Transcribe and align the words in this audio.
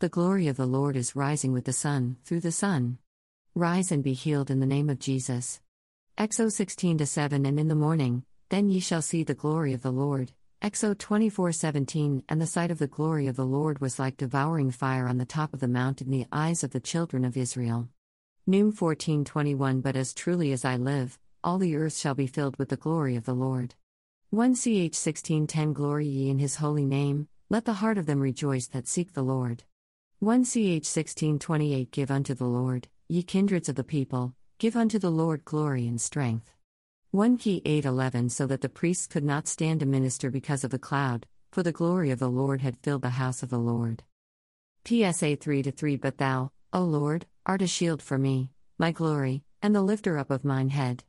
The 0.00 0.08
glory 0.08 0.48
of 0.48 0.56
the 0.56 0.64
Lord 0.64 0.96
is 0.96 1.14
rising 1.14 1.52
with 1.52 1.66
the 1.66 1.74
sun, 1.74 2.16
through 2.24 2.40
the 2.40 2.50
sun. 2.50 2.96
Rise 3.54 3.92
and 3.92 4.02
be 4.02 4.14
healed 4.14 4.50
in 4.50 4.58
the 4.58 4.64
name 4.64 4.88
of 4.88 4.98
Jesus. 4.98 5.60
Exo 6.16 6.50
16 6.50 6.96
to 6.96 7.04
7 7.04 7.44
And 7.44 7.60
in 7.60 7.68
the 7.68 7.74
morning, 7.74 8.24
then 8.48 8.70
ye 8.70 8.80
shall 8.80 9.02
see 9.02 9.24
the 9.24 9.34
glory 9.34 9.74
of 9.74 9.82
the 9.82 9.90
Lord. 9.90 10.32
Exo 10.62 10.96
24 10.96 11.52
17 11.52 12.24
And 12.30 12.40
the 12.40 12.46
sight 12.46 12.70
of 12.70 12.78
the 12.78 12.86
glory 12.86 13.26
of 13.26 13.36
the 13.36 13.44
Lord 13.44 13.82
was 13.82 13.98
like 13.98 14.16
devouring 14.16 14.70
fire 14.70 15.06
on 15.06 15.18
the 15.18 15.26
top 15.26 15.52
of 15.52 15.60
the 15.60 15.68
mount 15.68 16.00
in 16.00 16.10
the 16.10 16.24
eyes 16.32 16.64
of 16.64 16.70
the 16.70 16.80
children 16.80 17.22
of 17.22 17.36
Israel. 17.36 17.90
Noom 18.48 18.72
14 18.72 19.22
21 19.26 19.82
But 19.82 19.96
as 19.96 20.14
truly 20.14 20.50
as 20.52 20.64
I 20.64 20.76
live, 20.76 21.18
all 21.44 21.58
the 21.58 21.76
earth 21.76 21.94
shall 21.94 22.14
be 22.14 22.26
filled 22.26 22.56
with 22.56 22.70
the 22.70 22.78
glory 22.78 23.16
of 23.16 23.26
the 23.26 23.34
Lord. 23.34 23.74
1 24.30 24.54
Ch 24.54 24.66
1610 24.66 25.74
Glory 25.74 26.06
ye 26.06 26.30
in 26.30 26.38
his 26.38 26.56
holy 26.56 26.86
name, 26.86 27.28
let 27.50 27.66
the 27.66 27.74
heart 27.74 27.98
of 27.98 28.06
them 28.06 28.20
rejoice 28.20 28.66
that 28.68 28.88
seek 28.88 29.12
the 29.12 29.22
Lord. 29.22 29.64
1 30.22 30.44
Ch 30.44 30.84
1628 30.84 31.90
Give 31.92 32.10
unto 32.10 32.34
the 32.34 32.44
Lord, 32.44 32.88
ye 33.08 33.22
kindreds 33.22 33.70
of 33.70 33.74
the 33.74 33.82
people, 33.82 34.34
give 34.58 34.76
unto 34.76 34.98
the 34.98 35.10
Lord 35.10 35.46
glory 35.46 35.86
and 35.86 35.98
strength. 35.98 36.52
1 37.10 37.38
Key 37.38 37.62
811 37.64 38.28
So 38.28 38.46
that 38.46 38.60
the 38.60 38.68
priests 38.68 39.06
could 39.06 39.24
not 39.24 39.48
stand 39.48 39.80
to 39.80 39.86
minister 39.86 40.30
because 40.30 40.62
of 40.62 40.72
the 40.72 40.78
cloud, 40.78 41.26
for 41.50 41.62
the 41.62 41.72
glory 41.72 42.10
of 42.10 42.18
the 42.18 42.28
Lord 42.28 42.60
had 42.60 42.76
filled 42.82 43.00
the 43.00 43.16
house 43.16 43.42
of 43.42 43.48
the 43.48 43.58
Lord. 43.58 44.02
PSA 44.84 45.36
3 45.36 45.62
3 45.62 45.96
But 45.96 46.18
thou, 46.18 46.52
O 46.70 46.82
Lord, 46.82 47.24
art 47.46 47.62
a 47.62 47.66
shield 47.66 48.02
for 48.02 48.18
me, 48.18 48.50
my 48.76 48.92
glory, 48.92 49.42
and 49.62 49.74
the 49.74 49.80
lifter 49.80 50.18
up 50.18 50.30
of 50.30 50.44
mine 50.44 50.68
head. 50.68 51.02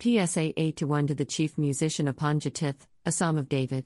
PSA 0.00 0.52
8 0.60 0.82
1 0.82 1.06
To 1.06 1.14
the 1.14 1.24
chief 1.24 1.56
musician 1.58 2.08
upon 2.08 2.40
Gittith, 2.40 2.88
a 3.06 3.12
psalm 3.12 3.38
of 3.38 3.48
David. 3.48 3.84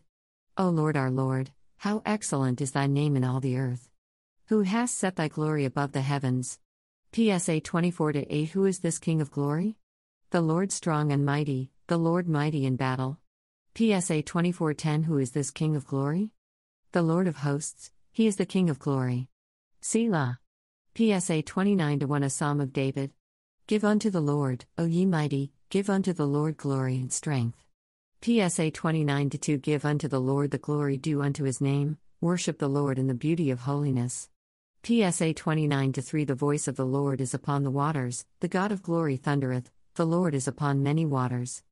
O 0.57 0.71
Lord 0.71 0.97
our 0.97 1.11
Lord, 1.11 1.51
how 1.77 2.01
excellent 2.07 2.63
is 2.63 2.71
thy 2.71 2.87
name 2.87 3.17
in 3.17 3.23
all 3.25 3.41
the 3.41 3.59
earth. 3.59 3.91
Who 4.53 4.61
hast 4.61 4.99
set 4.99 5.17
thy 5.17 5.29
glory 5.29 5.65
above 5.65 5.93
the 5.93 6.03
heavens? 6.03 6.59
PSA 7.15 7.63
24 7.63 8.13
8 8.17 8.51
Who 8.51 8.67
is 8.67 8.81
this 8.81 8.99
King 8.99 9.23
of 9.23 9.31
glory? 9.31 9.79
The 10.29 10.43
Lord 10.43 10.71
strong 10.71 11.11
and 11.11 11.25
mighty, 11.25 11.71
the 11.87 11.97
Lord 11.97 12.29
mighty 12.29 12.67
in 12.67 12.77
battle. 12.77 13.19
PSA 13.75 14.23
24:10 14.23 15.05
Who 15.05 15.17
is 15.17 15.31
this 15.31 15.51
King 15.51 15.75
of 15.75 15.87
glory? 15.87 16.33
The 16.91 17.01
Lord 17.01 17.29
of 17.29 17.37
hosts, 17.37 17.93
he 18.13 18.27
is 18.27 18.37
the 18.37 18.45
King 18.45 18.69
of 18.69 18.79
glory. 18.79 19.31
Selah. 19.81 20.39
PSA 20.99 21.41
29 21.41 22.01
1 22.01 22.23
A 22.23 22.29
Psalm 22.29 22.61
of 22.61 22.75
David. 22.75 23.11
Give 23.67 23.87
unto 23.87 24.11
the 24.11 24.21
Lord, 24.21 24.67
O 24.77 24.85
ye 24.85 25.07
mighty, 25.07 25.55
give 25.71 25.89
unto 25.89 26.13
the 26.13 26.27
Lord 26.27 26.59
glory 26.59 26.97
and 26.97 27.11
strength. 27.11 27.65
PSA 28.21 28.71
29 28.71 29.31
2 29.31 29.57
Give 29.57 29.87
unto 29.87 30.09
the 30.09 30.21
Lord 30.21 30.51
the 30.51 30.59
glory 30.59 30.99
due 30.99 31.23
unto 31.23 31.45
his 31.45 31.63
name, 31.63 31.97
worship 32.21 32.59
the 32.59 32.69
Lord 32.69 32.99
in 32.99 33.07
the 33.07 33.15
beauty 33.15 33.51
of 33.51 33.61
holiness. 33.61 34.29
PSA 34.85 35.35
29 35.35 35.93
3 35.93 36.25
The 36.25 36.35
voice 36.35 36.67
of 36.67 36.75
the 36.75 36.85
Lord 36.85 37.21
is 37.21 37.35
upon 37.35 37.63
the 37.63 37.71
waters, 37.71 38.27
the 38.41 38.49
God 38.49 38.73
of 38.73 38.83
glory 38.83 39.17
thundereth, 39.17 39.71
the 39.95 40.05
Lord 40.05 40.35
is 40.35 40.49
upon 40.49 40.83
many 40.83 41.07
waters. 41.07 41.63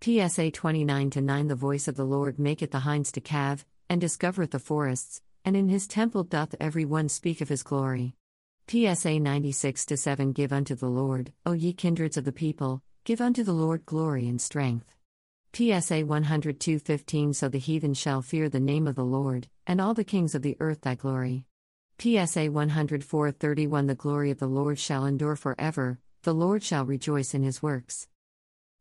PSA 0.00 0.50
29 0.50 1.12
9 1.14 1.48
The 1.48 1.54
voice 1.54 1.88
of 1.88 1.96
the 1.96 2.06
Lord 2.06 2.38
maketh 2.38 2.70
the 2.70 2.78
hinds 2.78 3.12
to 3.12 3.20
calve, 3.20 3.66
and 3.90 4.00
discovereth 4.00 4.52
the 4.52 4.58
forests, 4.58 5.20
and 5.44 5.58
in 5.58 5.68
his 5.68 5.86
temple 5.86 6.24
doth 6.24 6.54
every 6.58 6.86
one 6.86 7.10
speak 7.10 7.42
of 7.42 7.50
his 7.50 7.62
glory. 7.62 8.14
PSA 8.66 9.20
96 9.20 9.84
7 9.94 10.32
Give 10.32 10.50
unto 10.50 10.74
the 10.74 10.88
Lord, 10.88 11.34
O 11.44 11.52
ye 11.52 11.74
kindreds 11.74 12.16
of 12.16 12.24
the 12.24 12.32
people, 12.32 12.82
give 13.04 13.20
unto 13.20 13.42
the 13.44 13.52
Lord 13.52 13.84
glory 13.84 14.26
and 14.26 14.40
strength. 14.40 14.96
PSA 15.52 16.06
102 16.06 16.78
15 16.78 17.34
So 17.34 17.50
the 17.50 17.58
heathen 17.58 17.92
shall 17.92 18.22
fear 18.22 18.48
the 18.48 18.58
name 18.58 18.86
of 18.86 18.94
the 18.94 19.04
Lord, 19.04 19.48
and 19.66 19.82
all 19.82 19.92
the 19.92 20.02
kings 20.02 20.34
of 20.34 20.40
the 20.40 20.56
earth 20.60 20.80
thy 20.80 20.94
glory. 20.94 21.44
PSA 21.98 22.50
104 22.50 23.30
31 23.30 23.86
The 23.86 23.94
glory 23.94 24.30
of 24.30 24.38
the 24.38 24.46
Lord 24.46 24.78
shall 24.78 25.06
endure 25.06 25.36
forever, 25.36 25.98
the 26.22 26.34
Lord 26.34 26.62
shall 26.62 26.84
rejoice 26.84 27.34
in 27.34 27.42
his 27.42 27.62
works. 27.62 28.08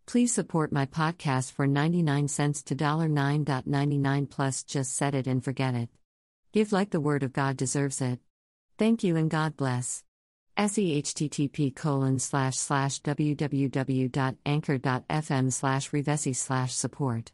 Please 0.05 0.33
support 0.33 0.71
my 0.71 0.85
podcast 0.85 1.51
for 1.51 1.65
99 1.65 2.27
cents 2.27 2.61
to 2.63 2.75
$9.99 2.75 4.29
plus 4.29 4.63
just 4.63 4.95
set 4.95 5.15
it 5.15 5.27
and 5.27 5.43
forget 5.43 5.75
it. 5.75 5.89
Give 6.51 6.71
like 6.71 6.89
the 6.89 6.99
word 6.99 7.23
of 7.23 7.33
God 7.33 7.55
deserves 7.55 8.01
it. 8.01 8.19
Thank 8.77 9.03
you 9.03 9.15
and 9.15 9.29
God 9.29 9.55
bless. 9.55 10.03
SEHTTP 10.57 11.75
colon 11.75 12.19
slash 12.19 12.57
slash 12.57 13.01
www.anchor.fm 13.01 15.53
slash 15.53 15.91
revesi 15.91 16.35
slash 16.35 16.73
support. 16.73 17.31